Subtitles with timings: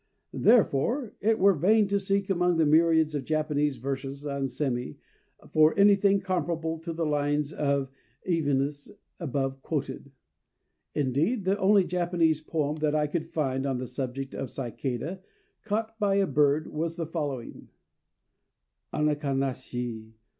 [0.33, 4.97] Therefore it were vain to seek among the myriads of Japanese verses on sémi
[5.51, 7.91] for anything comparable to the lines of
[8.25, 10.11] Evenus above quoted;
[10.95, 15.21] indeed, the only Japanese poem that I could find on the subject of a cicada
[15.65, 17.69] caught by a bird, was the following:
[18.91, 20.13] Ana kanashi!